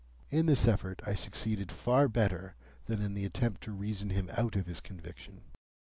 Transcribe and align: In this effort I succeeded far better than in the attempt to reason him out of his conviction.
In 0.31 0.47
this 0.47 0.67
effort 0.67 0.99
I 1.05 1.13
succeeded 1.13 1.71
far 1.71 2.07
better 2.07 2.55
than 2.87 3.03
in 3.03 3.13
the 3.13 3.23
attempt 3.23 3.61
to 3.65 3.71
reason 3.71 4.09
him 4.09 4.31
out 4.35 4.55
of 4.55 4.65
his 4.65 4.79
conviction. 4.81 5.41